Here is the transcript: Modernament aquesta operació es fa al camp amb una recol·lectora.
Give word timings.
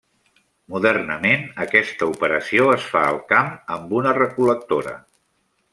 Modernament 0.75 1.43
aquesta 1.65 2.07
operació 2.13 2.67
es 2.77 2.89
fa 2.95 3.05
al 3.11 3.23
camp 3.35 3.53
amb 3.77 3.95
una 4.01 4.19
recol·lectora. 4.23 4.99